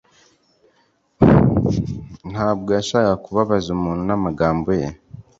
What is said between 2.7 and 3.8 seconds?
yashakaga kubabaza